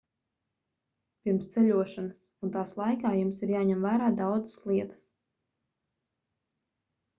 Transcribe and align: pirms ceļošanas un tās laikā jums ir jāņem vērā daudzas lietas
pirms 1.27 1.49
ceļošanas 1.55 2.23
un 2.47 2.55
tās 2.57 2.73
laikā 2.81 3.13
jums 3.19 3.43
ir 3.47 3.53
jāņem 3.57 3.87
vērā 3.89 4.09
daudzas 4.23 4.59
lietas 4.73 5.07